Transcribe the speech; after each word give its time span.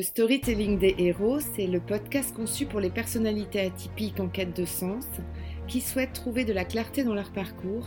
Le 0.00 0.04
storytelling 0.04 0.78
des 0.78 0.94
héros, 0.96 1.40
c'est 1.40 1.66
le 1.66 1.78
podcast 1.78 2.34
conçu 2.34 2.64
pour 2.64 2.80
les 2.80 2.88
personnalités 2.88 3.60
atypiques 3.60 4.18
en 4.18 4.28
quête 4.28 4.56
de 4.56 4.64
sens, 4.64 5.04
qui 5.68 5.82
souhaitent 5.82 6.14
trouver 6.14 6.46
de 6.46 6.54
la 6.54 6.64
clarté 6.64 7.04
dans 7.04 7.12
leur 7.12 7.30
parcours, 7.32 7.86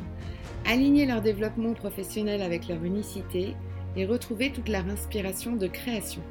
aligner 0.63 1.07
leur 1.07 1.23
développement 1.23 1.73
professionnel 1.73 2.43
avec 2.43 2.67
leur 2.67 2.83
unicité 2.83 3.55
et 3.95 4.05
retrouver 4.05 4.51
toute 4.51 4.69
leur 4.69 4.85
inspiration 4.85 5.55
de 5.55 5.65
création. 5.65 6.21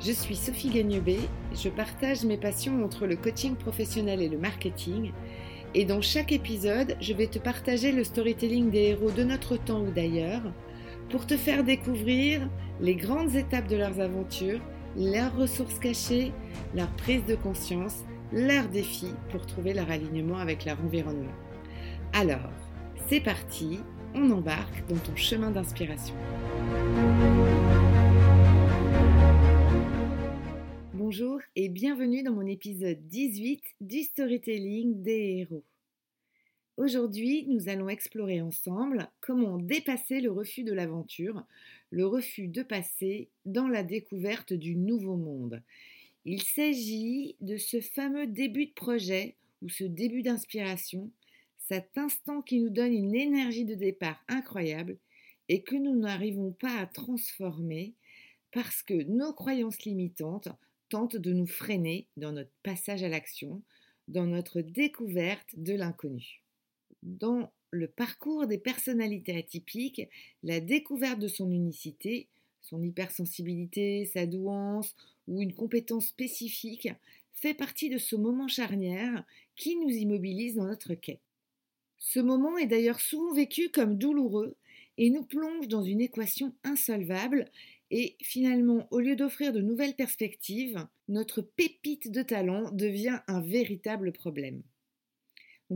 Je 0.00 0.10
suis 0.10 0.34
Sophie 0.34 0.70
Gagnebé, 0.70 1.18
je 1.54 1.68
partage 1.68 2.24
mes 2.24 2.36
passions 2.36 2.84
entre 2.84 3.06
le 3.06 3.14
coaching 3.14 3.54
professionnel 3.54 4.20
et 4.20 4.28
le 4.28 4.38
marketing, 4.38 5.12
et 5.72 5.84
dans 5.84 6.02
chaque 6.02 6.32
épisode, 6.32 6.96
je 7.00 7.12
vais 7.12 7.28
te 7.28 7.38
partager 7.38 7.92
le 7.92 8.02
storytelling 8.02 8.70
des 8.70 8.88
héros 8.88 9.12
de 9.12 9.22
notre 9.22 9.56
temps 9.56 9.82
ou 9.82 9.92
d'ailleurs, 9.92 10.42
pour 11.10 11.28
te 11.28 11.36
faire 11.36 11.62
découvrir 11.62 12.48
les 12.80 12.96
grandes 12.96 13.36
étapes 13.36 13.68
de 13.68 13.76
leurs 13.76 14.00
aventures, 14.00 14.60
leurs 14.96 15.36
ressources 15.36 15.78
cachées, 15.78 16.32
leur 16.74 16.90
prise 16.96 17.24
de 17.26 17.36
conscience, 17.36 18.04
leurs 18.32 18.68
défis 18.68 19.14
pour 19.30 19.46
trouver 19.46 19.74
leur 19.74 19.90
alignement 19.90 20.38
avec 20.38 20.64
leur 20.64 20.80
environnement. 20.80 21.32
Alors, 22.12 22.50
c'est 23.08 23.20
parti, 23.20 23.80
on 24.14 24.30
embarque 24.30 24.86
dans 24.88 24.98
ton 24.98 25.14
chemin 25.16 25.50
d'inspiration. 25.50 26.14
Bonjour 30.94 31.40
et 31.56 31.68
bienvenue 31.68 32.22
dans 32.22 32.32
mon 32.32 32.46
épisode 32.46 32.98
18 33.08 33.62
du 33.80 34.02
storytelling 34.02 35.02
des 35.02 35.46
héros. 35.48 35.64
Aujourd'hui, 36.80 37.44
nous 37.46 37.68
allons 37.68 37.90
explorer 37.90 38.40
ensemble 38.40 39.10
comment 39.20 39.58
dépasser 39.58 40.22
le 40.22 40.32
refus 40.32 40.64
de 40.64 40.72
l'aventure, 40.72 41.44
le 41.90 42.06
refus 42.06 42.48
de 42.48 42.62
passer 42.62 43.28
dans 43.44 43.68
la 43.68 43.82
découverte 43.82 44.54
du 44.54 44.76
nouveau 44.76 45.18
monde. 45.18 45.62
Il 46.24 46.40
s'agit 46.40 47.36
de 47.42 47.58
ce 47.58 47.82
fameux 47.82 48.26
début 48.26 48.64
de 48.64 48.72
projet 48.72 49.36
ou 49.60 49.68
ce 49.68 49.84
début 49.84 50.22
d'inspiration, 50.22 51.10
cet 51.68 51.98
instant 51.98 52.40
qui 52.40 52.60
nous 52.60 52.70
donne 52.70 52.94
une 52.94 53.14
énergie 53.14 53.66
de 53.66 53.74
départ 53.74 54.24
incroyable 54.26 54.96
et 55.50 55.62
que 55.62 55.76
nous 55.76 55.96
n'arrivons 55.96 56.52
pas 56.52 56.78
à 56.78 56.86
transformer 56.86 57.92
parce 58.52 58.82
que 58.82 59.02
nos 59.02 59.34
croyances 59.34 59.82
limitantes 59.82 60.48
tentent 60.88 61.18
de 61.18 61.34
nous 61.34 61.46
freiner 61.46 62.06
dans 62.16 62.32
notre 62.32 62.56
passage 62.62 63.02
à 63.02 63.10
l'action, 63.10 63.60
dans 64.08 64.24
notre 64.24 64.62
découverte 64.62 65.50
de 65.58 65.74
l'inconnu 65.74 66.40
dans 67.02 67.52
le 67.70 67.88
parcours 67.88 68.46
des 68.46 68.58
personnalités 68.58 69.36
atypiques, 69.36 70.08
la 70.42 70.60
découverte 70.60 71.18
de 71.18 71.28
son 71.28 71.50
unicité, 71.50 72.28
son 72.60 72.82
hypersensibilité, 72.82 74.04
sa 74.06 74.26
douance 74.26 74.94
ou 75.28 75.40
une 75.40 75.54
compétence 75.54 76.08
spécifique 76.08 76.88
fait 77.32 77.54
partie 77.54 77.88
de 77.88 77.98
ce 77.98 78.16
moment 78.16 78.48
charnière 78.48 79.24
qui 79.56 79.76
nous 79.76 79.90
immobilise 79.90 80.56
dans 80.56 80.66
notre 80.66 80.94
quête. 80.94 81.20
Ce 81.98 82.20
moment 82.20 82.58
est 82.58 82.66
d'ailleurs 82.66 83.00
souvent 83.00 83.32
vécu 83.32 83.70
comme 83.70 83.96
douloureux 83.96 84.56
et 84.98 85.10
nous 85.10 85.24
plonge 85.24 85.68
dans 85.68 85.82
une 85.82 86.00
équation 86.00 86.54
insolvable 86.64 87.50
et 87.90 88.16
finalement, 88.22 88.86
au 88.90 89.00
lieu 89.00 89.16
d'offrir 89.16 89.52
de 89.52 89.60
nouvelles 89.60 89.96
perspectives, 89.96 90.86
notre 91.08 91.42
pépite 91.42 92.10
de 92.10 92.22
talent 92.22 92.70
devient 92.70 93.20
un 93.26 93.40
véritable 93.40 94.12
problème 94.12 94.62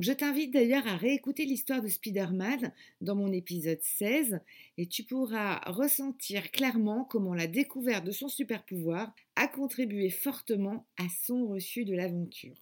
je 0.00 0.12
t'invite 0.12 0.52
d'ailleurs 0.52 0.86
à 0.88 0.96
réécouter 0.96 1.44
l'histoire 1.44 1.80
de 1.80 1.86
Spider-Man 1.86 2.72
dans 3.00 3.14
mon 3.14 3.30
épisode 3.32 3.80
16 3.80 4.40
et 4.76 4.86
tu 4.86 5.04
pourras 5.04 5.60
ressentir 5.66 6.50
clairement 6.50 7.04
comment 7.04 7.34
la 7.34 7.46
découverte 7.46 8.04
de 8.04 8.10
son 8.10 8.28
super 8.28 8.64
pouvoir 8.64 9.14
a 9.36 9.46
contribué 9.46 10.10
fortement 10.10 10.86
à 10.96 11.04
son 11.24 11.46
reçu 11.46 11.84
de 11.84 11.94
l'aventure. 11.94 12.56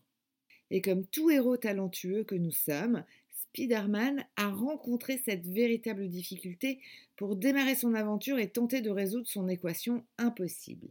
Et 0.71 0.83
comme 0.83 1.07
tout 1.07 1.31
héros 1.31 1.57
talentueux 1.57 2.25
que 2.25 2.35
nous 2.35 2.51
sommes, 2.51 3.03
Spider-Man 3.31 4.25
a 4.37 4.51
rencontré 4.51 5.17
cette 5.19 5.47
véritable 5.47 6.09
difficulté 6.09 6.81
pour 7.17 7.37
démarrer 7.37 7.75
son 7.75 7.95
aventure 7.95 8.39
et 8.39 8.51
tenter 8.51 8.83
de 8.83 8.91
résoudre 8.91 9.27
son 9.27 9.49
équation 9.49 10.05
impossible. 10.19 10.89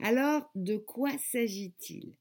Alors, 0.00 0.50
de 0.54 0.76
quoi 0.76 1.10
s'agit-il? 1.18 2.12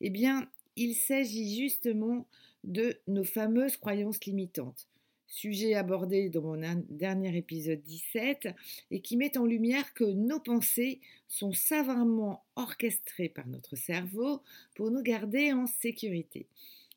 Eh 0.00 0.10
bien, 0.10 0.48
il 0.76 0.94
s'agit 0.94 1.58
justement 1.58 2.26
de 2.68 3.00
nos 3.08 3.24
fameuses 3.24 3.76
croyances 3.76 4.24
limitantes. 4.24 4.86
Sujet 5.26 5.74
abordé 5.74 6.30
dans 6.30 6.42
mon 6.42 6.84
dernier 6.88 7.36
épisode 7.36 7.82
17 7.82 8.48
et 8.90 9.00
qui 9.00 9.16
met 9.16 9.36
en 9.36 9.44
lumière 9.44 9.92
que 9.94 10.04
nos 10.04 10.40
pensées 10.40 11.00
sont 11.26 11.52
savamment 11.52 12.44
orchestrées 12.56 13.28
par 13.28 13.46
notre 13.46 13.76
cerveau 13.76 14.42
pour 14.74 14.90
nous 14.90 15.02
garder 15.02 15.52
en 15.52 15.66
sécurité, 15.66 16.46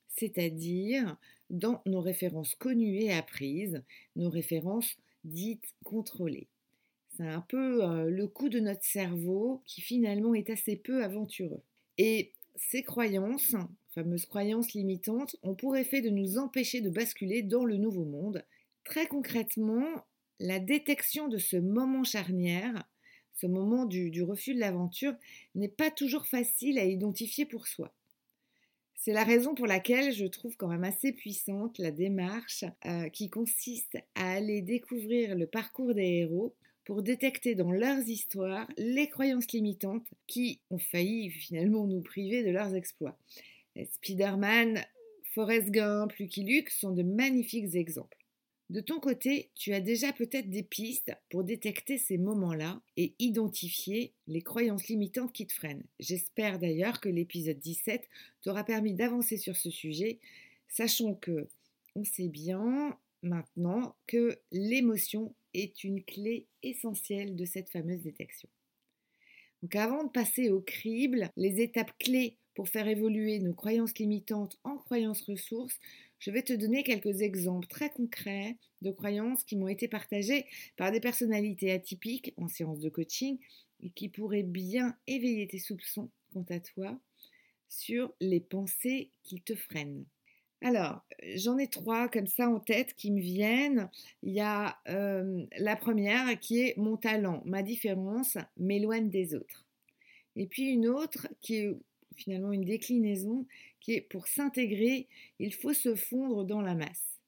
c'est-à-dire 0.07 1.17
dans 1.49 1.81
nos 1.85 1.99
références 1.99 2.55
connues 2.55 3.01
et 3.01 3.11
apprises, 3.11 3.83
nos 4.15 4.29
références 4.29 4.97
dites 5.25 5.73
contrôlées. 5.83 6.47
C'est 7.17 7.27
un 7.27 7.41
peu 7.41 7.83
euh, 7.83 8.09
le 8.09 8.27
coup 8.27 8.47
de 8.47 8.59
notre 8.59 8.83
cerveau 8.83 9.61
qui 9.65 9.81
finalement 9.81 10.33
est 10.33 10.49
assez 10.49 10.77
peu 10.77 11.03
aventureux. 11.03 11.61
Et 11.97 12.31
ces 12.55 12.83
croyances 12.83 13.55
fameuses 13.93 14.25
croyances 14.25 14.73
limitantes 14.73 15.35
ont 15.43 15.55
pour 15.55 15.75
effet 15.75 16.01
de 16.01 16.09
nous 16.09 16.37
empêcher 16.37 16.81
de 16.81 16.89
basculer 16.89 17.41
dans 17.41 17.65
le 17.65 17.77
nouveau 17.77 18.05
monde. 18.05 18.43
Très 18.83 19.05
concrètement, 19.05 19.85
la 20.39 20.59
détection 20.59 21.27
de 21.27 21.37
ce 21.37 21.57
moment 21.57 22.03
charnière, 22.03 22.83
ce 23.35 23.47
moment 23.47 23.85
du, 23.85 24.23
refus 24.23 24.55
de 24.55 24.59
l'aventure, 24.59 25.13
n'est 25.55 25.67
pas 25.67 25.91
toujours 25.91 26.25
facile 26.25 26.79
à 26.79 26.85
identifier 26.85 27.45
pour 27.45 27.67
soi. 27.67 27.93
C'est 28.95 29.13
la 29.13 29.23
raison 29.23 29.55
pour 29.55 29.65
laquelle 29.65 30.13
je 30.13 30.25
trouve 30.25 30.55
quand 30.57 30.67
même 30.67 30.83
assez 30.83 31.11
puissante 31.11 31.79
la 31.79 31.91
démarche 31.91 32.65
euh, 32.85 33.09
qui 33.09 33.29
consiste 33.29 33.97
à 34.13 34.33
aller 34.33 34.61
découvrir 34.61 35.35
le 35.35 35.47
parcours 35.47 35.95
des 35.95 36.19
héros 36.19 36.53
pour 36.85 37.01
détecter 37.01 37.55
dans 37.55 37.71
leurs 37.71 38.07
histoires 38.07 38.67
les 38.77 39.09
croyances 39.09 39.51
limitantes 39.51 40.07
qui 40.27 40.59
ont 40.69 40.77
failli 40.77 41.31
finalement 41.31 41.87
nous 41.87 42.01
priver 42.01 42.43
de 42.43 42.51
leurs 42.51 42.75
exploits. 42.75 43.17
Spider-Man, 43.75 44.83
Forrest 45.33 45.69
Gump, 45.71 46.13
Lucky 46.13 46.43
Luke 46.43 46.69
sont 46.69 46.91
de 46.91 47.03
magnifiques 47.03 47.75
exemples. 47.75 48.17
De 48.69 48.79
ton 48.79 49.01
côté, 49.01 49.51
tu 49.53 49.73
as 49.73 49.81
déjà 49.81 50.13
peut-être 50.13 50.49
des 50.49 50.63
pistes 50.63 51.11
pour 51.29 51.43
détecter 51.43 51.97
ces 51.97 52.17
moments-là 52.17 52.81
et 52.95 53.15
identifier 53.19 54.13
les 54.27 54.41
croyances 54.41 54.87
limitantes 54.87 55.33
qui 55.33 55.45
te 55.45 55.51
freinent. 55.51 55.83
J'espère 55.99 56.57
d'ailleurs 56.57 57.01
que 57.01 57.09
l'épisode 57.09 57.59
17 57.59 58.07
t'aura 58.41 58.63
permis 58.63 58.93
d'avancer 58.93 59.35
sur 59.35 59.57
ce 59.57 59.69
sujet, 59.69 60.19
sachant 60.69 61.15
que 61.15 61.49
on 61.95 62.05
sait 62.05 62.29
bien 62.29 62.97
maintenant 63.23 63.95
que 64.07 64.39
l'émotion 64.53 65.35
est 65.53 65.83
une 65.83 66.01
clé 66.01 66.47
essentielle 66.63 67.35
de 67.35 67.43
cette 67.43 67.69
fameuse 67.69 68.03
détection. 68.03 68.47
Donc 69.61 69.75
avant 69.75 70.05
de 70.05 70.09
passer 70.09 70.49
au 70.49 70.61
crible, 70.61 71.29
les 71.35 71.59
étapes 71.59 71.91
clés 71.99 72.37
pour 72.55 72.69
faire 72.69 72.87
évoluer 72.87 73.39
nos 73.39 73.53
croyances 73.53 73.97
limitantes 73.97 74.59
en 74.63 74.77
croyances 74.77 75.21
ressources, 75.21 75.79
je 76.19 76.31
vais 76.31 76.43
te 76.43 76.53
donner 76.53 76.83
quelques 76.83 77.21
exemples 77.21 77.67
très 77.67 77.89
concrets 77.89 78.57
de 78.81 78.91
croyances 78.91 79.43
qui 79.43 79.55
m'ont 79.55 79.67
été 79.67 79.87
partagées 79.87 80.45
par 80.77 80.91
des 80.91 80.99
personnalités 80.99 81.71
atypiques 81.71 82.33
en 82.37 82.47
séance 82.47 82.79
de 82.79 82.89
coaching 82.89 83.39
et 83.81 83.89
qui 83.89 84.09
pourraient 84.09 84.43
bien 84.43 84.95
éveiller 85.07 85.47
tes 85.47 85.59
soupçons 85.59 86.09
quant 86.33 86.45
à 86.49 86.59
toi 86.59 86.99
sur 87.69 88.13
les 88.19 88.39
pensées 88.39 89.09
qui 89.23 89.41
te 89.41 89.55
freinent. 89.55 90.05
Alors, 90.63 91.01
j'en 91.35 91.57
ai 91.57 91.67
trois 91.67 92.07
comme 92.07 92.27
ça 92.27 92.47
en 92.47 92.59
tête 92.59 92.93
qui 92.95 93.11
me 93.11 93.19
viennent. 93.19 93.89
Il 94.21 94.33
y 94.33 94.41
a 94.41 94.77
euh, 94.89 95.43
la 95.57 95.75
première 95.75 96.39
qui 96.39 96.61
est 96.61 96.77
mon 96.77 96.97
talent, 96.97 97.41
ma 97.45 97.63
différence 97.63 98.37
m'éloigne 98.57 99.09
des 99.09 99.33
autres. 99.33 99.65
Et 100.35 100.45
puis 100.45 100.69
une 100.69 100.87
autre 100.87 101.27
qui 101.41 101.55
est 101.55 101.75
finalement 102.15 102.51
une 102.51 102.65
déclinaison 102.65 103.45
qui 103.79 103.93
est 103.93 104.01
pour 104.01 104.27
s'intégrer, 104.27 105.07
il 105.39 105.53
faut 105.53 105.73
se 105.73 105.95
fondre 105.95 106.45
dans 106.45 106.61
la 106.61 106.75
masse. 106.75 107.19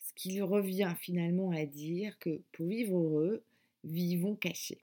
Ce 0.00 0.12
qui 0.14 0.40
revient 0.40 0.94
finalement 1.00 1.50
à 1.50 1.64
dire 1.66 2.18
que 2.18 2.40
pour 2.52 2.66
vivre 2.66 2.96
heureux, 2.96 3.44
vivons 3.84 4.36
cachés. 4.36 4.80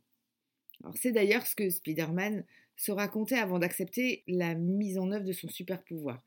Alors 0.82 0.96
c'est 0.98 1.12
d'ailleurs 1.12 1.46
ce 1.46 1.56
que 1.56 1.70
Spider-Man 1.70 2.46
se 2.76 2.92
racontait 2.92 3.36
avant 3.36 3.60
d'accepter 3.60 4.24
la 4.28 4.54
mise 4.56 4.98
en 4.98 5.12
œuvre 5.12 5.26
de 5.26 5.34
son 5.34 5.50
super 5.50 5.84
pouvoir. 5.84 6.22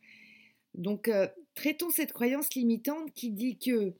Donc 0.74 1.08
euh, 1.08 1.28
traitons 1.54 1.90
cette 1.90 2.12
croyance 2.12 2.54
limitante 2.54 3.12
qui 3.14 3.30
dit 3.30 3.58
que 3.58 3.94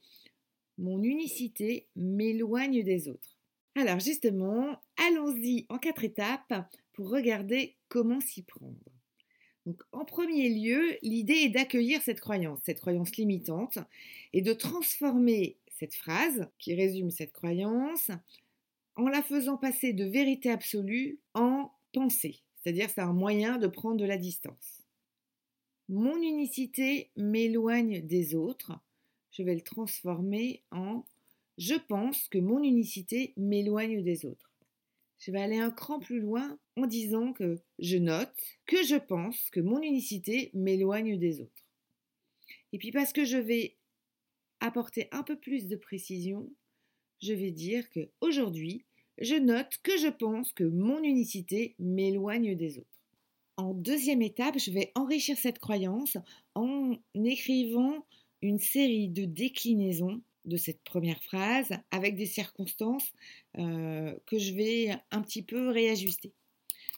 mon 0.77 1.01
unicité 1.03 1.87
m'éloigne 1.95 2.83
des 2.83 3.07
autres. 3.07 3.37
Alors 3.75 3.99
justement, 3.99 4.81
allons-y 4.97 5.65
en 5.69 5.77
quatre 5.77 6.03
étapes 6.03 6.53
pour 6.93 7.09
regarder 7.09 7.75
comment 7.87 8.19
s'y 8.19 8.43
prendre. 8.43 8.75
En 9.91 10.05
premier 10.05 10.49
lieu, 10.49 10.97
l'idée 11.03 11.33
est 11.33 11.49
d'accueillir 11.49 12.01
cette 12.01 12.19
croyance, 12.19 12.59
cette 12.63 12.79
croyance 12.79 13.15
limitante, 13.15 13.77
et 14.33 14.41
de 14.41 14.53
transformer 14.53 15.57
cette 15.79 15.93
phrase 15.93 16.47
qui 16.57 16.73
résume 16.73 17.11
cette 17.11 17.31
croyance 17.31 18.09
en 18.95 19.07
la 19.07 19.21
faisant 19.21 19.57
passer 19.57 19.93
de 19.93 20.05
vérité 20.05 20.49
absolue 20.49 21.19
en 21.33 21.71
pensée, 21.93 22.39
c'est-à-dire 22.55 22.89
c'est 22.89 23.01
un 23.01 23.13
moyen 23.13 23.57
de 23.57 23.67
prendre 23.67 23.97
de 23.97 24.05
la 24.05 24.17
distance. 24.17 24.83
Mon 25.89 26.21
unicité 26.21 27.11
m'éloigne 27.15 28.05
des 28.05 28.35
autres. 28.35 28.73
Je 29.31 29.43
vais 29.43 29.55
le 29.55 29.61
transformer 29.61 30.63
en 30.71 31.03
je 31.57 31.75
pense 31.75 32.27
que 32.27 32.39
mon 32.39 32.63
unicité 32.63 33.33
m'éloigne 33.37 34.01
des 34.01 34.25
autres. 34.25 34.50
Je 35.21 35.29
vais 35.29 35.39
aller 35.39 35.59
un 35.59 35.69
cran 35.69 35.99
plus 35.99 36.19
loin 36.19 36.57
en 36.77 36.87
disant 36.87 37.31
que 37.31 37.59
je 37.77 37.97
note 37.97 38.33
que 38.65 38.83
je 38.83 38.95
pense 38.95 39.51
que 39.51 39.59
mon 39.59 39.79
unicité 39.79 40.49
m'éloigne 40.55 41.19
des 41.19 41.41
autres. 41.41 41.63
Et 42.73 42.79
puis 42.79 42.91
parce 42.91 43.13
que 43.13 43.23
je 43.23 43.37
vais 43.37 43.77
apporter 44.61 45.09
un 45.11 45.21
peu 45.21 45.35
plus 45.35 45.67
de 45.67 45.75
précision, 45.75 46.49
je 47.21 47.33
vais 47.33 47.51
dire 47.51 47.87
que 47.91 48.09
aujourd'hui, 48.19 48.83
je 49.19 49.35
note 49.35 49.77
que 49.83 49.95
je 49.95 50.07
pense 50.07 50.53
que 50.53 50.63
mon 50.63 51.03
unicité 51.03 51.75
m'éloigne 51.77 52.55
des 52.55 52.79
autres. 52.79 52.87
En 53.57 53.75
deuxième 53.75 54.23
étape, 54.23 54.57
je 54.57 54.71
vais 54.71 54.91
enrichir 54.95 55.37
cette 55.37 55.59
croyance 55.59 56.17
en 56.55 56.97
écrivant 57.13 58.07
une 58.41 58.57
série 58.57 59.09
de 59.09 59.25
déclinaisons 59.25 60.23
de 60.45 60.57
cette 60.57 60.83
première 60.83 61.21
phrase 61.23 61.69
avec 61.91 62.15
des 62.15 62.25
circonstances 62.25 63.11
euh, 63.57 64.13
que 64.25 64.39
je 64.39 64.53
vais 64.53 64.91
un 65.11 65.21
petit 65.21 65.43
peu 65.43 65.69
réajuster. 65.69 66.33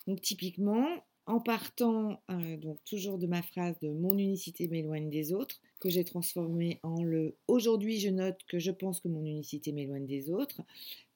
Donc 0.08 0.22
typiquement, 0.22 0.88
en 1.26 1.40
partant 1.40 2.22
euh, 2.30 2.58
donc 2.58 2.84
toujours 2.86 3.18
de 3.18 3.28
ma 3.28 3.42
phrase 3.42 3.80
de 3.80 3.90
mon 3.90 4.18
unicité 4.18 4.68
m'éloigne 4.68 5.10
des 5.10 5.34
autres, 5.34 5.62
que 5.80 5.90
j'ai 5.90 6.04
transformé 6.04 6.80
en 6.84 7.04
le 7.04 7.36
aujourd'hui 7.48 8.00
je 8.00 8.10
note 8.10 8.40
que 8.48 8.60
je 8.60 8.72
pense 8.72 9.00
que 9.00 9.08
mon 9.08 9.26
unicité 9.26 9.72
m'éloigne 9.72 10.06
des 10.06 10.30
autres, 10.30 10.62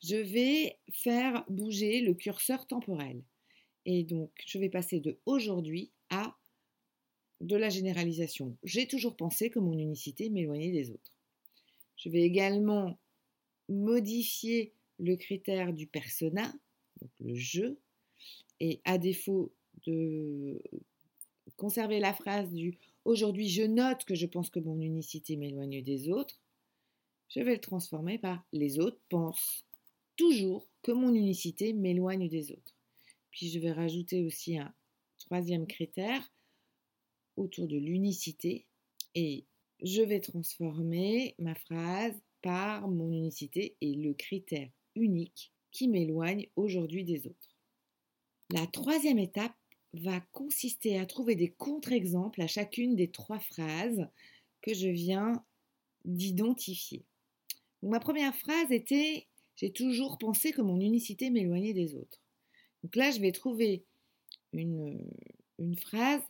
je 0.04 0.16
vais 0.16 0.78
faire 0.92 1.46
bouger 1.50 2.02
le 2.02 2.14
curseur 2.14 2.68
temporel. 2.68 3.22
Et 3.86 4.04
donc 4.04 4.32
je 4.46 4.58
vais 4.58 4.70
passer 4.70 5.00
de 5.00 5.20
aujourd'hui 5.26 5.92
à 6.10 6.36
de 7.42 7.56
la 7.56 7.70
généralisation. 7.70 8.58
J'ai 8.64 8.88
toujours 8.88 9.16
pensé 9.16 9.50
que 9.50 9.60
mon 9.60 9.78
unicité 9.78 10.30
m'éloignait 10.30 10.72
des 10.72 10.90
autres. 10.90 11.17
Je 11.98 12.10
vais 12.10 12.22
également 12.22 12.98
modifier 13.70 14.74
le 15.00 15.16
critère 15.16 15.74
du 15.74 15.88
persona, 15.88 16.54
donc 17.02 17.12
le 17.20 17.36
je, 17.36 17.76
et 18.60 18.82
à 18.86 18.98
défaut 18.98 19.52
de 19.86 20.62
conserver 21.56 22.00
la 22.00 22.14
phrase 22.14 22.52
du 22.52 22.78
Aujourd'hui, 23.08 23.48
je 23.48 23.64
note 23.64 24.04
que 24.04 24.16
je 24.16 24.26
pense 24.26 24.50
que 24.50 24.60
mon 24.60 24.82
unicité 24.82 25.38
m'éloigne 25.38 25.82
des 25.82 26.10
autres. 26.10 26.42
Je 27.30 27.40
vais 27.40 27.54
le 27.54 27.62
transformer 27.62 28.18
par 28.18 28.46
les 28.52 28.80
autres 28.80 29.00
pensent 29.08 29.64
toujours 30.18 30.68
que 30.82 30.92
mon 30.92 31.14
unicité 31.14 31.72
m'éloigne 31.72 32.28
des 32.28 32.52
autres. 32.52 32.76
Puis 33.32 33.50
je 33.50 33.60
vais 33.60 33.72
rajouter 33.72 34.26
aussi 34.26 34.58
un 34.58 34.74
troisième 35.20 35.68
critère 35.68 36.22
autour 37.38 37.68
de 37.68 37.78
l'unicité 37.78 38.66
et 39.16 39.46
je 39.82 40.02
vais 40.02 40.20
transformer 40.20 41.36
ma 41.40 41.56
phrase 41.56 42.20
par 42.42 42.88
mon 42.88 43.12
unicité 43.12 43.76
et 43.82 43.94
le 43.94 44.14
critère 44.14 44.70
unique 44.96 45.54
qui 45.72 45.88
m'éloigne 45.88 46.48
aujourd'hui 46.56 47.04
des 47.04 47.28
autres. 47.28 47.58
La 48.52 48.66
troisième 48.68 49.20
étape 49.20 49.56
va 49.94 50.22
consister 50.32 50.98
à 50.98 51.06
trouver 51.06 51.36
des 51.36 51.52
contre-exemples 51.52 52.42
à 52.42 52.48
chacune 52.48 52.96
des 52.96 53.10
trois 53.10 53.40
phrases 53.40 54.08
que 54.62 54.74
je 54.74 54.88
viens 54.88 55.44
d'identifier. 56.06 57.06
ma 57.82 58.00
première 58.00 58.36
phrase 58.36 58.72
était 58.72 59.28
J'ai 59.56 59.72
toujours 59.72 60.18
pensé 60.18 60.52
que 60.52 60.62
mon 60.62 60.80
unicité 60.80 61.30
m'éloignait 61.30 61.74
des 61.74 61.96
autres. 61.96 62.22
Donc 62.84 62.96
là, 62.96 63.12
je 63.12 63.20
vais 63.20 63.32
trouver 63.32 63.86
une, 64.54 65.10
phrase 65.78 66.22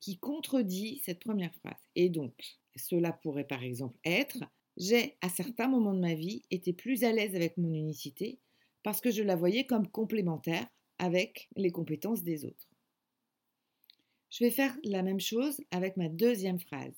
qui 0.00 0.18
contredit 0.18 1.02
cette 1.04 1.20
première 1.20 1.54
phrase. 1.56 1.80
Et 1.94 2.08
donc, 2.08 2.58
cela 2.76 3.12
pourrait 3.12 3.46
par 3.46 3.62
exemple 3.62 3.98
être 4.04 4.44
J'ai, 4.76 5.16
à 5.20 5.28
certains 5.28 5.68
moments 5.68 5.94
de 5.94 6.00
ma 6.00 6.14
vie, 6.14 6.42
été 6.50 6.72
plus 6.72 7.04
à 7.04 7.12
l'aise 7.12 7.34
avec 7.34 7.56
mon 7.56 7.72
unicité 7.72 8.38
parce 8.82 9.00
que 9.00 9.10
je 9.10 9.22
la 9.22 9.36
voyais 9.36 9.64
comme 9.64 9.88
complémentaire 9.88 10.66
avec 10.98 11.48
les 11.56 11.72
compétences 11.72 12.22
des 12.22 12.44
autres. 12.44 12.68
Je 14.30 14.44
vais 14.44 14.50
faire 14.50 14.76
la 14.84 15.02
même 15.02 15.20
chose 15.20 15.60
avec 15.70 15.96
ma 15.96 16.08
deuxième 16.08 16.60
phrase, 16.60 16.94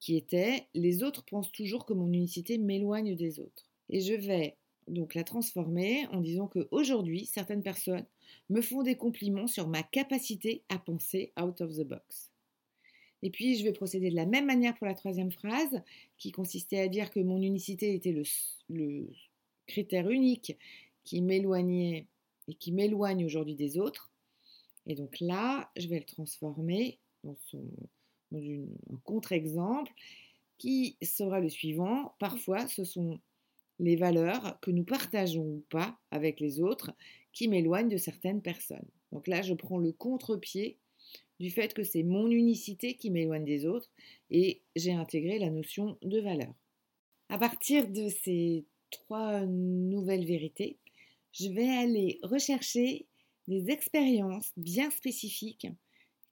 qui 0.00 0.16
était 0.16 0.66
Les 0.74 1.02
autres 1.02 1.24
pensent 1.24 1.52
toujours 1.52 1.84
que 1.84 1.92
mon 1.92 2.12
unicité 2.12 2.58
m'éloigne 2.58 3.14
des 3.14 3.40
autres. 3.40 3.70
Et 3.88 4.00
je 4.00 4.14
vais 4.14 4.56
donc 4.86 5.14
la 5.14 5.24
transformer 5.24 6.06
en 6.08 6.20
disant 6.20 6.46
que 6.46 6.68
aujourd'hui, 6.70 7.26
certaines 7.26 7.62
personnes 7.62 8.06
me 8.48 8.60
font 8.60 8.82
des 8.82 8.96
compliments 8.96 9.46
sur 9.46 9.68
ma 9.68 9.82
capacité 9.82 10.62
à 10.68 10.78
penser 10.78 11.32
out 11.40 11.60
of 11.60 11.76
the 11.76 11.84
box. 11.84 12.27
Et 13.22 13.30
puis, 13.30 13.56
je 13.56 13.64
vais 13.64 13.72
procéder 13.72 14.10
de 14.10 14.16
la 14.16 14.26
même 14.26 14.46
manière 14.46 14.76
pour 14.76 14.86
la 14.86 14.94
troisième 14.94 15.32
phrase, 15.32 15.82
qui 16.18 16.30
consistait 16.30 16.80
à 16.80 16.88
dire 16.88 17.10
que 17.10 17.20
mon 17.20 17.40
unicité 17.42 17.94
était 17.94 18.12
le, 18.68 19.08
critère 19.66 20.08
unique 20.08 20.56
qui 21.04 21.20
m'éloignait 21.20 22.06
et 22.48 22.54
qui 22.54 22.72
m'éloigne 22.72 23.24
aujourd'hui 23.24 23.54
des 23.54 23.78
autres. 23.78 24.10
Et 24.86 24.94
donc 24.94 25.20
là, 25.20 25.70
je 25.76 25.88
vais 25.88 25.98
le 25.98 26.04
transformer 26.04 26.98
dans, 27.22 27.36
un 28.32 28.96
contre-exemple 29.04 29.92
qui 30.56 30.96
sera 31.02 31.40
le 31.40 31.50
suivant. 31.50 32.14
Parfois, 32.18 32.66
ce 32.66 32.84
sont 32.84 33.20
les 33.78 33.96
valeurs 33.96 34.58
que 34.60 34.70
nous 34.70 34.84
partageons 34.84 35.44
ou 35.44 35.64
pas 35.68 35.98
avec 36.10 36.40
les 36.40 36.60
autres 36.60 36.92
qui 37.32 37.48
m'éloignent 37.48 37.90
de 37.90 37.98
certaines 37.98 38.42
personnes. 38.42 38.88
Donc 39.12 39.26
là, 39.26 39.42
je 39.42 39.54
prends 39.54 39.78
le 39.78 39.92
contre-pied 39.92 40.78
du 41.40 41.50
fait 41.50 41.74
que 41.74 41.84
c'est 41.84 42.02
mon 42.02 42.30
unicité 42.30 42.94
qui 42.94 43.10
m'éloigne 43.10 43.44
des 43.44 43.66
autres 43.66 43.90
et 44.30 44.62
j'ai 44.76 44.92
intégré 44.92 45.38
la 45.38 45.50
notion 45.50 45.98
de 46.02 46.20
valeur. 46.20 46.52
À 47.28 47.38
partir 47.38 47.88
de 47.88 48.08
ces 48.08 48.64
trois 48.90 49.44
nouvelles 49.46 50.24
vérités, 50.24 50.78
je 51.32 51.48
vais 51.48 51.68
aller 51.68 52.18
rechercher 52.22 53.06
des 53.46 53.70
expériences 53.70 54.52
bien 54.56 54.90
spécifiques 54.90 55.68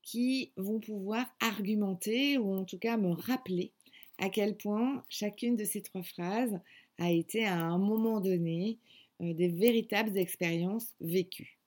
qui 0.03 0.53
vont 0.57 0.81
pouvoir 0.81 1.27
argumenter 1.41 2.39
ou 2.39 2.55
en 2.55 2.65
tout 2.65 2.79
cas 2.79 2.97
me 2.97 3.13
rappeler 3.13 3.73
à 4.19 4.31
quel 4.31 4.57
point 4.57 5.05
chacune 5.09 5.57
de 5.57 5.65
ces 5.65 5.83
trois 5.83 6.03
phrases 6.03 6.59
a 6.99 7.11
été 7.11 7.45
à 7.45 7.59
un 7.59 7.79
moment 7.79 8.21
donné 8.21 8.79
euh, 9.21 9.35
des 9.35 9.49
véritables 9.49 10.17
expériences 10.17 10.95
vécues. 11.01 11.59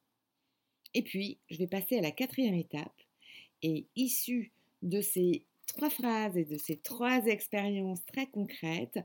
Et 0.93 1.03
puis, 1.03 1.39
je 1.49 1.57
vais 1.57 1.67
passer 1.67 1.97
à 1.97 2.01
la 2.01 2.11
quatrième 2.11 2.55
étape 2.55 2.98
et 3.63 3.87
issue 3.95 4.51
de 4.81 5.01
ces 5.01 5.45
trois 5.67 5.89
phrases 5.89 6.37
et 6.37 6.45
de 6.45 6.57
ces 6.57 6.77
trois 6.77 7.25
expériences 7.25 8.05
très 8.05 8.27
concrètes, 8.27 8.99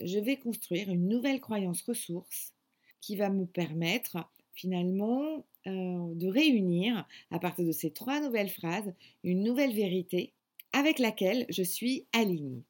je 0.00 0.18
vais 0.18 0.36
construire 0.36 0.90
une 0.90 1.08
nouvelle 1.08 1.40
croyance 1.40 1.82
ressource 1.82 2.52
qui 3.00 3.16
va 3.16 3.30
me 3.30 3.46
permettre 3.46 4.18
finalement 4.52 5.46
euh, 5.66 6.14
de 6.14 6.26
réunir, 6.26 7.06
à 7.30 7.38
partir 7.38 7.64
de 7.64 7.72
ces 7.72 7.92
trois 7.92 8.20
nouvelles 8.20 8.50
phrases, 8.50 8.92
une 9.22 9.42
nouvelle 9.42 9.72
vérité 9.72 10.32
avec 10.72 10.98
laquelle 10.98 11.46
je 11.48 11.62
suis 11.62 12.06
alignée. 12.12 12.64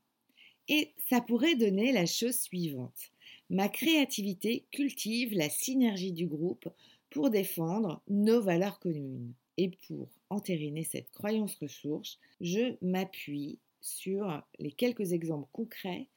Et 0.69 0.93
ça 1.09 1.21
pourrait 1.21 1.57
donner 1.57 1.93
la 1.93 2.07
chose 2.07 2.39
suivante. 2.39 3.13
Ma 3.51 3.69
créativité 3.69 4.67
cultive 4.71 5.35
la 5.35 5.49
synergie 5.49 6.13
du 6.13 6.27
groupe 6.27 6.69
pour 7.11 7.31
défendre 7.31 8.03
nos 8.09 8.43
valeurs 8.43 8.79
communes. 8.79 9.33
Et 9.59 9.71
pour 9.89 10.09
entériner 10.31 10.85
cette 10.85 11.11
croyance 11.11 11.57
ressource, 11.57 12.19
je 12.41 12.77
m'appuie 12.81 13.59
sur 13.81 14.43
les 14.59 14.73
quelques 14.73 15.13
exemples 15.13 15.49
concrets 15.53 16.09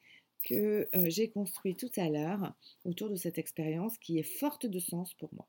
que 0.44 0.88
euh, 0.94 1.10
j'ai 1.10 1.28
construits 1.28 1.76
tout 1.76 1.90
à 1.96 2.08
l'heure 2.08 2.54
autour 2.84 3.10
de 3.10 3.16
cette 3.16 3.38
expérience 3.38 3.98
qui 3.98 4.18
est 4.18 4.38
forte 4.38 4.66
de 4.66 4.78
sens 4.78 5.14
pour 5.14 5.32
moi. 5.34 5.46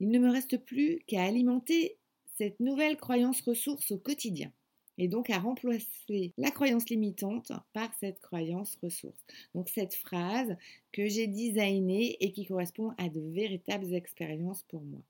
Il 0.00 0.10
ne 0.10 0.18
me 0.18 0.30
reste 0.30 0.58
plus 0.58 1.00
qu'à 1.06 1.24
alimenter 1.24 1.96
cette 2.36 2.60
nouvelle 2.60 2.96
croyance 2.96 3.40
ressource 3.40 3.90
au 3.90 3.98
quotidien 3.98 4.52
et 4.96 5.08
donc 5.08 5.30
à 5.30 5.38
remplacer 5.38 6.32
la 6.36 6.50
croyance 6.50 6.88
limitante 6.88 7.52
par 7.72 7.92
cette 8.00 8.20
croyance 8.20 8.76
ressource. 8.82 9.24
Donc 9.54 9.68
cette 9.68 9.94
phrase 9.94 10.56
que 10.92 11.06
j'ai 11.06 11.28
designée 11.28 12.16
et 12.20 12.32
qui 12.32 12.46
correspond 12.46 12.90
à 12.98 13.08
de 13.08 13.20
véritables 13.20 13.94
expériences 13.94 14.64
pour 14.64 14.82
moi. 14.82 15.02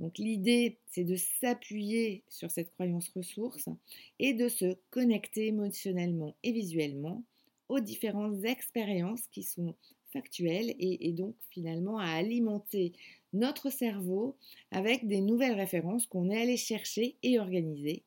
Donc 0.00 0.16
l'idée, 0.16 0.78
c'est 0.86 1.04
de 1.04 1.16
s'appuyer 1.16 2.24
sur 2.26 2.50
cette 2.50 2.72
croyance 2.72 3.10
ressource 3.10 3.68
et 4.18 4.32
de 4.32 4.48
se 4.48 4.76
connecter 4.88 5.48
émotionnellement 5.48 6.34
et 6.42 6.52
visuellement 6.52 7.22
aux 7.68 7.80
différentes 7.80 8.42
expériences 8.44 9.26
qui 9.30 9.42
sont 9.42 9.76
factuelles 10.10 10.74
et, 10.78 11.12
donc 11.12 11.36
finalement 11.50 11.98
à 11.98 12.06
alimenter 12.06 12.94
notre 13.34 13.70
cerveau 13.70 14.36
avec 14.70 15.06
des 15.06 15.20
nouvelles 15.20 15.54
références 15.54 16.06
qu'on 16.06 16.30
est 16.30 16.40
allé 16.40 16.56
chercher 16.56 17.16
et 17.22 17.38
organiser 17.38 18.02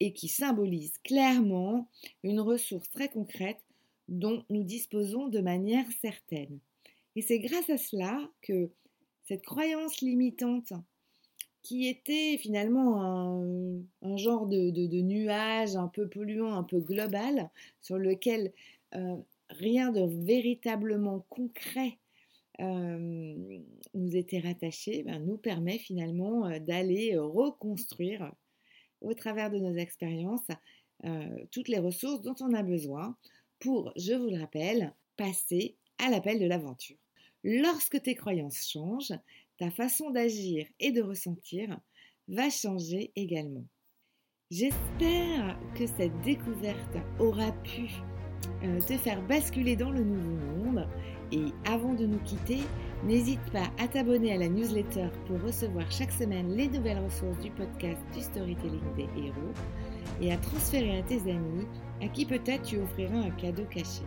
et 0.00 0.12
qui 0.12 0.26
symbolisent 0.26 0.98
clairement 1.04 1.88
une 2.24 2.40
ressource 2.40 2.90
très 2.90 3.08
concrète 3.08 3.60
dont 4.08 4.44
nous 4.50 4.64
disposons 4.64 5.28
de 5.28 5.40
manière 5.40 5.86
certaine. 6.02 6.58
Et 7.14 7.22
c'est 7.22 7.38
grâce 7.38 7.70
à 7.70 7.78
cela 7.78 8.28
que 8.42 8.70
cette 9.24 9.44
croyance 9.44 10.00
limitante 10.00 10.72
qui 11.62 11.88
était 11.88 12.38
finalement 12.38 13.82
un, 14.02 14.16
genre 14.16 14.46
de, 14.46 15.00
nuage 15.02 15.76
un 15.76 15.88
peu 15.88 16.08
polluant, 16.08 16.54
un 16.54 16.62
peu 16.62 16.80
global, 16.80 17.50
sur 17.80 17.98
lequel 17.98 18.52
euh, 18.94 19.16
rien 19.50 19.92
de 19.92 20.02
véritablement 20.24 21.24
concret 21.28 21.98
euh, 22.60 23.60
nous 23.94 24.16
était 24.16 24.40
rattaché, 24.40 25.02
ben, 25.02 25.24
nous 25.24 25.36
permet 25.36 25.78
finalement 25.78 26.46
euh, 26.46 26.58
d'aller 26.58 27.16
reconstruire 27.16 28.32
au 29.00 29.14
travers 29.14 29.50
de 29.50 29.58
nos 29.58 29.74
expériences 29.74 30.46
toutes 31.50 31.68
les 31.68 31.78
ressources 31.78 32.20
dont 32.20 32.34
on 32.40 32.52
a 32.52 32.62
besoin 32.62 33.16
pour, 33.58 33.90
je 33.96 34.12
vous 34.12 34.28
le 34.28 34.38
rappelle, 34.38 34.92
passer 35.16 35.76
à 35.96 36.10
l'appel 36.10 36.38
de 36.38 36.44
l'aventure. 36.44 36.98
Lorsque 37.42 38.02
tes 38.02 38.14
croyances 38.14 38.68
changent, 38.68 39.14
ta 39.60 39.70
façon 39.70 40.10
d'agir 40.10 40.66
et 40.80 40.90
de 40.90 41.02
ressentir 41.02 41.78
va 42.28 42.48
changer 42.48 43.12
également. 43.14 43.66
J'espère 44.50 45.60
que 45.74 45.86
cette 45.86 46.18
découverte 46.22 46.96
aura 47.18 47.52
pu 47.62 47.90
euh, 48.64 48.80
te 48.80 48.96
faire 48.96 49.22
basculer 49.28 49.76
dans 49.76 49.90
le 49.90 50.02
nouveau 50.02 50.56
monde 50.56 50.88
et 51.30 51.44
avant 51.66 51.92
de 51.92 52.06
nous 52.06 52.18
quitter, 52.20 52.60
n'hésite 53.04 53.44
pas 53.52 53.70
à 53.78 53.86
t'abonner 53.86 54.32
à 54.32 54.38
la 54.38 54.48
newsletter 54.48 55.08
pour 55.26 55.40
recevoir 55.42 55.88
chaque 55.92 56.10
semaine 56.10 56.56
les 56.56 56.68
nouvelles 56.68 57.04
ressources 57.04 57.38
du 57.40 57.50
podcast 57.50 58.00
du 58.14 58.22
storytelling 58.22 58.94
des 58.96 59.08
héros 59.22 59.52
et 60.22 60.32
à 60.32 60.38
transférer 60.38 60.98
à 60.98 61.02
tes 61.02 61.20
amis 61.30 61.66
à 62.00 62.08
qui 62.08 62.24
peut-être 62.24 62.62
tu 62.62 62.78
offriras 62.78 63.18
un 63.18 63.30
cadeau 63.32 63.66
caché. 63.66 64.02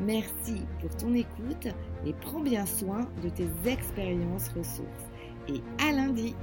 Merci 0.00 0.62
pour 0.80 0.94
ton 0.96 1.14
écoute 1.14 1.68
et 2.06 2.12
prends 2.12 2.40
bien 2.40 2.66
soin 2.66 3.08
de 3.22 3.28
tes 3.28 3.48
expériences 3.66 4.48
ressources. 4.50 5.08
Et 5.48 5.62
à 5.82 5.92
lundi! 5.92 6.34